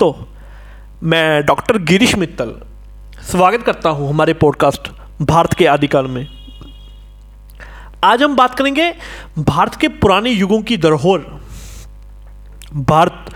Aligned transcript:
दोस्तों, 0.00 0.24
मैं 1.02 1.44
डॉक्टर 1.46 1.78
गिरीश 1.82 2.14
मित्तल 2.14 2.52
स्वागत 3.22 3.62
करता 3.62 3.90
हूँ 3.90 4.08
हमारे 4.08 4.32
पॉडकास्ट 4.34 4.88
भारत 5.22 5.54
के 5.54 5.66
आदिकाल 5.66 6.06
में। 6.06 6.26
आज 8.04 8.22
हम 8.22 8.36
बात 8.36 8.54
करेंगे 8.54 8.90
भारत 9.38 9.74
के 9.74 9.88
पुराने 9.96 10.30
युगों 10.30 10.60
की 10.62 10.76
धरोहर। 10.76 11.18
भारत 12.74 13.32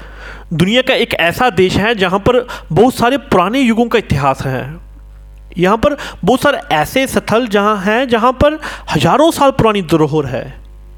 दुनिया 0.53 0.83
का 0.83 0.95
एक 0.97 1.15
ऐसा 1.21 1.49
देश 1.53 1.77
है 1.77 1.95
जहाँ 1.95 2.19
पर 2.19 2.47
बहुत 2.73 2.95
सारे 2.95 3.19
पुराने 3.19 3.61
युगों 3.61 3.87
का 3.87 3.99
इतिहास 3.99 4.43
है। 4.43 4.63
यहाँ 5.59 5.77
पर 5.77 5.97
बहुत 6.25 6.43
सारे 6.43 6.59
ऐसे 6.75 7.07
स्थल 7.09 7.47
जहाँ 7.49 7.77
हैं 7.85 8.09
जहाँ 8.09 8.33
पर 8.35 8.61
हज़ारों 8.91 9.31
साल 9.31 9.51
पुरानी 9.53 9.83
धरोहर 9.85 10.27
है 10.27 10.45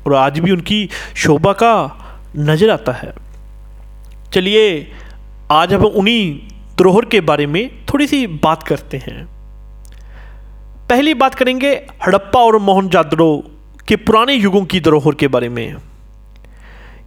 और 0.07 0.15
आज 0.17 0.39
भी 0.39 0.51
उनकी 0.51 0.89
शोभा 1.17 1.53
का 1.63 1.75
नज़र 2.39 2.71
आता 2.71 2.93
है। 2.93 3.13
चलिए 4.33 4.63
आज 5.55 5.75
हम 5.75 5.85
उन्हीं 5.85 6.39
धरोहर 6.79 7.05
के 7.05 7.21
बारे 7.21 7.47
में 7.47 7.87
थोड़ी 7.87 8.07
सी 8.07 8.27
बात 8.27 8.63
करते 8.63 8.97
हैं। 8.97 9.27
पहली 10.91 11.15
बात 11.15 11.35
करेंगे 11.35 11.73
हड़प्पा 12.07 12.41
और 12.41 12.59
मोहनजादड़ो 12.59 13.45
के 13.89 13.97
पुराने 13.97 14.35
युगों 14.35 14.65
की 14.65 14.81
धरोहर 14.81 15.15
के 15.15 15.29
बारे 15.29 15.49
में। 15.49 15.77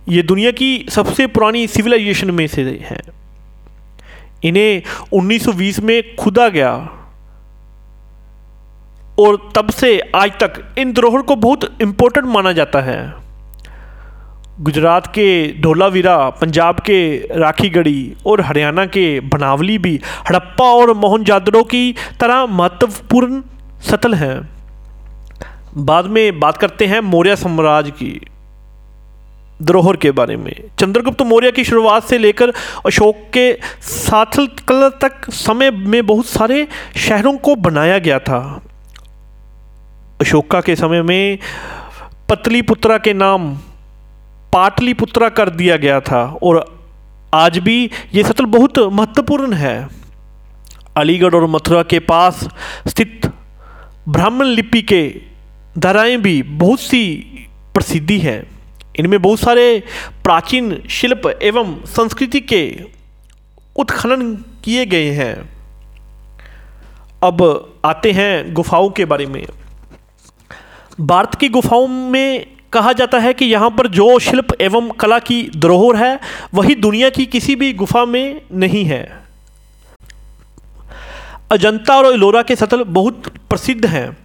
ये 0.10 0.24
दुनिया 0.24 0.52
की 0.52 0.86
सबसे 0.90 1.28
पुरानी 1.28 1.68
सिविलाइजेशन 1.68 2.32
में 2.32 2.48
से 2.48 2.62
है। 2.62 3.02
इन्हें 4.44 4.84
1920 5.14 5.80
में 5.80 6.16
खुदा 6.16 6.50
गया 6.50 6.74
और 9.20 9.52
तब 9.55 9.70
से 9.70 10.00
आज 10.16 10.32
तक 10.32 10.76
इन 10.77 10.94
धरोहर 10.94 11.22
को 11.22 11.36
बहुत 11.36 11.82
इम्पोर्टेंट 11.82 12.27
माना 12.27 12.52
जाता 12.52 12.82
है। 12.82 13.27
गुजरात 14.60 15.08
के 15.08 15.28
धोलावीरा 15.62 16.18
पंजाब 16.30 16.80
के 16.80 17.00
राखीगढ़ी 17.40 18.14
और 18.26 18.42
हरियाणा 18.42 18.86
के 18.86 19.20
बनावली 19.20 19.78
भी 19.78 20.00
हड़प्पा 20.30 20.66
और 20.66 20.94
मोहनजादड़ो 20.94 21.62
की 21.64 21.94
तरह 22.20 22.46
महत्वपूर्ण, 22.46 23.41
सतल 23.82 24.14
हैं। 24.14 24.49
बाद 25.86 26.05
में 26.05 26.40
बात 26.40 26.58
करते 26.58 26.86
हैं 26.86 26.99
मौर्य 27.02 27.36
साम्राज्य 27.36 27.91
की, 27.91 28.20
धरोहर 29.62 29.96
के 29.96 30.12
बारे 30.12 30.38
में। 30.38 30.54
चंद्रगुप्त 30.80 31.21
मौर्य 31.21 31.52
की 31.52 31.64
शुरुआत 31.64 32.04
से 32.04 32.18
लेकर 32.18 32.54
अशोक 32.86 33.21
के 33.34 33.52
साथल 33.82 34.48
कल 34.68 34.90
तक 35.02 35.30
समय 35.32 35.71
में 35.71 36.05
बहुत 36.05 36.26
सारे 36.26 36.68
शहरों 36.98 37.38
को 37.38 37.55
बनाया 37.62 37.99
गया 37.99 38.20
था। 38.20 38.42
अशोका 40.21 40.62
के 40.62 40.76
समय 40.76 41.02
में 41.02 41.40
पतलीपुत्रा 42.30 42.98
के 42.98 43.14
नाम 43.14 43.58
पाटलिपुत्रा 44.53 45.29
कर 45.29 45.49
दिया 45.49 45.77
गया 45.77 45.99
था 46.01 46.37
और 46.43 46.77
आज 47.34 47.57
भी 47.57 47.90
ये 48.13 48.23
सतल 48.23 48.45
बहुत 48.45 48.79
महत्वपूर्ण 48.79 49.53
है। 49.53 49.90
अलीगढ़ 50.98 51.35
और 51.35 51.48
मथुरा 51.48 51.84
के 51.84 51.99
पास 51.99 52.49
स्थित 52.87 53.31
ब्राह्मण 54.09 54.45
लिपि 54.45 54.81
के 54.81 55.21
धाराएँ 55.77 56.18
भी 56.18 56.43
बहुत 56.43 56.79
सी 56.79 57.15
प्रसिद्धि 57.73 58.20
हैं। 58.20 58.57
इनमें 58.99 59.21
बहुत 59.21 59.40
सारे 59.40 59.84
प्राचीन 60.23 60.84
शिल्प 60.90 61.40
एवं 61.43 61.85
संस्कृति 61.85 62.40
के 62.40 62.79
उत्खनन 63.75 64.35
किए 64.35 64.85
गए 64.85 65.12
हैं। 65.12 65.57
अब 67.23 67.69
आते 67.85 68.12
हैं 68.12 68.53
गुफाओं 68.53 68.90
के 68.90 69.06
बारे 69.06 69.25
में। 69.25 69.45
भारत 71.01 71.35
की 71.35 71.50
गुफाओं 71.50 71.88
में 71.88 72.56
कहा 72.73 72.91
जाता 72.94 73.19
है 73.19 73.34
कि 73.34 73.46
यहाँ 73.46 73.69
पर 73.69 73.88
जो 73.88 74.07
शिल्प 74.19 74.47
एवं 74.62 74.90
कला 74.91 75.19
की 75.19 75.41
धरोहर 75.56 75.96
है, 75.96 76.19
वही 76.53 76.75
दुनिया 76.75 77.09
की 77.09 77.25
किसी 77.25 77.56
भी 77.56 77.72
गुफा 77.74 78.06
में 78.06 78.41
नहीं 78.53 78.84
है। 78.85 79.01
अजंता 81.51 81.96
और 81.96 82.13
एलोरा 82.13 82.41
के 82.41 82.56
सतल 82.56 82.84
बहुत 82.84 83.28
प्रसिद्ध 83.50 83.85
हैं 83.85 84.18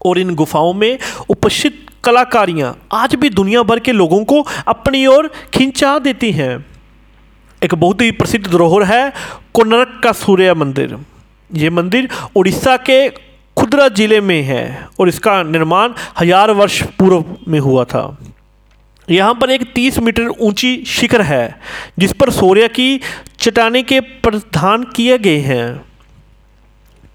और 0.00 0.18
इन 0.18 0.34
गुफाओं 0.34 0.72
में 0.72 0.98
उपस्थित 1.30 1.86
कलाकारियाँ 2.04 2.76
आज 2.92 3.14
भी 3.14 3.30
दुनिया 3.30 3.62
भर 3.62 3.78
के 3.78 3.92
लोगों 3.92 4.24
को 4.24 4.40
अपनी 4.68 5.06
ओर 5.06 5.30
खिंचा 5.54 5.98
देती 5.98 6.32
हैं। 6.32 6.66
एक 7.62 7.74
बहुत 7.74 8.02
ही 8.02 8.10
प्रसिद्ध 8.10 8.46
धरोहर 8.46 8.82
है 8.82 9.12
कोनरक 9.54 10.00
का 10.04 10.12
सूर्य 10.12 10.54
मंदिर। 10.54 10.96
ये 11.50 11.70
मंदिर 11.70 12.08
उड़ीसा 12.36 12.76
के 12.76 13.06
खुदरा 13.74 13.88
ज़िले 13.88 14.20
में 14.20 14.42
है 14.42 14.88
और 15.00 15.08
इसका 15.08 15.42
निर्माण 15.42 15.92
हज़ार 16.18 16.50
वर्ष 16.50 16.82
पूर्व 16.98 17.24
में 17.48 17.58
हुआ 17.60 17.84
था। 17.84 18.02
यहाँ 19.08 19.34
पर 19.34 19.50
एक 19.50 19.62
30 19.74 19.98
मीटर 19.98 20.28
ऊँची 20.28 20.84
शिखर 20.86 21.22
है, 21.22 21.60
जिस 21.98 22.12
पर 22.12 22.30
सूर्य 22.30 22.68
की 22.68 23.00
चटाने 23.38 23.82
के 23.82 24.00
प्रधान 24.00 24.84
किए 24.96 25.18
गए 25.18 25.38
हैं। 25.40 25.66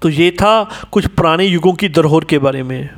तो 0.02 0.08
ये 0.08 0.30
था 0.32 0.52
कुछ 0.92 1.06
पुराने 1.06 1.44
युगों 1.44 1.72
की 1.72 1.88
धरोहर 1.88 2.24
के 2.24 2.38
बारे 2.38 2.62
में। 2.62 2.90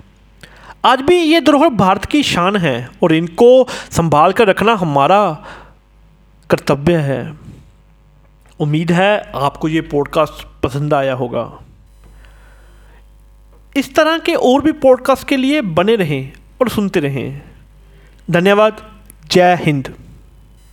आज 0.84 1.00
भी 1.00 1.16
ये 1.16 1.40
धरोहर 1.40 1.68
भारत 1.76 2.04
की 2.04 2.22
शान 2.24 2.56
है 2.56 2.76
और 3.02 3.14
इनको 3.14 3.66
संभाल 3.90 4.32
कर 4.32 4.48
रखना 4.48 4.74
हमारा 4.74 5.24
कर्तव्य 6.50 6.96
है। 7.02 7.24
उम्मीद 8.60 8.92
है 8.92 9.12
आपको 9.34 9.68
ये 9.68 9.80
पॉडकास्ट 9.90 10.46
पसंद 10.62 10.94
आया 10.94 11.14
होगा। 11.14 11.50
इस 13.76 13.94
तरह 13.94 14.18
के 14.18 14.34
और 14.34 14.62
भी 14.62 14.72
पॉडकास्ट 14.72 15.28
के 15.28 15.36
लिए 15.36 15.60
बने 15.60 15.96
रहें 15.96 16.32
और 16.60 16.68
सुनते 16.68 17.00
रहें। 17.00 17.42
धन्यवाद। 18.30 19.00
जय 19.30 19.58
हिंद। 19.62 19.94